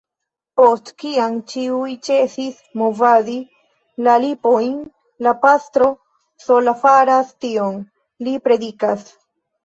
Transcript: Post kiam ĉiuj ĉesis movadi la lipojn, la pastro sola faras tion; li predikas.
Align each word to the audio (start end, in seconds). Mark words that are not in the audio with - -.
Post 0.59 0.87
kiam 1.01 1.33
ĉiuj 1.49 1.89
ĉesis 2.05 2.55
movadi 2.81 3.35
la 4.07 4.15
lipojn, 4.23 4.71
la 5.27 5.33
pastro 5.43 5.89
sola 6.45 6.73
faras 6.85 7.29
tion; 7.45 7.77
li 8.29 8.35
predikas. 8.49 9.05